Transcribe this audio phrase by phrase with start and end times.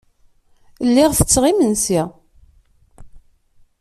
[0.87, 2.01] Lliɣ ttetteɣ imensi.